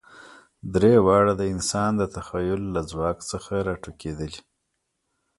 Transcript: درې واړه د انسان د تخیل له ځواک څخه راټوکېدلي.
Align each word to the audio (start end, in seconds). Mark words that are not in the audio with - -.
درې 0.73 0.93
واړه 1.05 1.33
د 1.37 1.43
انسان 1.53 1.91
د 1.97 2.03
تخیل 2.15 2.61
له 2.75 2.81
ځواک 2.89 3.17
څخه 3.31 3.53
راټوکېدلي. 3.67 4.41